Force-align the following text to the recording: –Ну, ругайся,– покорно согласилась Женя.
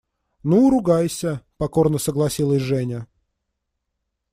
–Ну, 0.43 0.71
ругайся,– 0.71 1.41
покорно 1.57 1.99
согласилась 1.99 2.59
Женя. 2.63 3.05